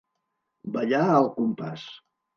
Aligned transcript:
Ballar 0.77 1.03
al 1.19 1.31
compàs. 1.37 1.85